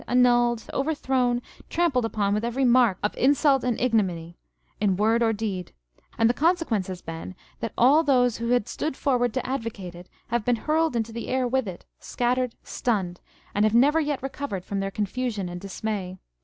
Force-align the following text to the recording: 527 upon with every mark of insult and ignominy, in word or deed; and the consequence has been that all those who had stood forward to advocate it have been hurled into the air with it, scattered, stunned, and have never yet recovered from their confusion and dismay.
527 0.07 1.41
upon 2.03 2.33
with 2.33 2.43
every 2.43 2.65
mark 2.65 2.97
of 3.03 3.15
insult 3.15 3.63
and 3.63 3.79
ignominy, 3.79 4.35
in 4.79 4.97
word 4.97 5.21
or 5.21 5.31
deed; 5.31 5.73
and 6.17 6.27
the 6.27 6.33
consequence 6.33 6.87
has 6.87 7.03
been 7.03 7.35
that 7.59 7.71
all 7.77 8.01
those 8.01 8.37
who 8.37 8.47
had 8.49 8.67
stood 8.67 8.97
forward 8.97 9.31
to 9.31 9.45
advocate 9.45 9.93
it 9.93 10.09
have 10.29 10.43
been 10.43 10.55
hurled 10.55 10.95
into 10.95 11.11
the 11.11 11.27
air 11.27 11.47
with 11.47 11.67
it, 11.67 11.85
scattered, 11.99 12.55
stunned, 12.63 13.21
and 13.53 13.63
have 13.63 13.75
never 13.75 13.99
yet 13.99 14.23
recovered 14.23 14.65
from 14.65 14.79
their 14.79 14.89
confusion 14.89 15.47
and 15.47 15.61
dismay. 15.61 16.17